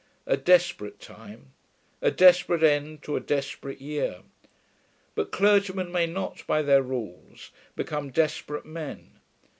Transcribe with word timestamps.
A 0.25 0.35
desperate 0.35 0.99
time: 0.99 1.53
a 2.01 2.09
desperate 2.09 2.63
end 2.63 3.03
to 3.03 3.15
a 3.15 3.19
desperate 3.19 3.79
year. 3.79 4.23
But 5.13 5.31
clergymen 5.31 5.91
may 5.91 6.07
not, 6.07 6.41
by 6.47 6.63
their 6.63 6.81
rules, 6.81 7.51
become 7.75 8.09
desperate 8.09 8.65
men. 8.65 9.19